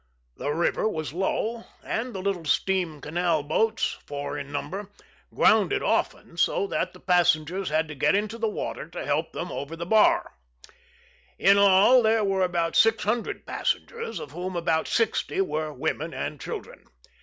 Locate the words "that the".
6.65-6.99